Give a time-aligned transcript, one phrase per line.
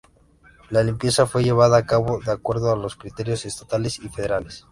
[0.71, 4.59] La limpieza fue llevada a cabo de acuerdo a los criterios estatales y federales.